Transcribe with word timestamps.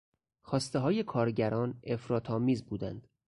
خواستههای 0.41 1.03
کارگران 1.03 1.79
افراط 1.83 2.31
آمیز 2.31 2.63
بودند. 2.65 3.07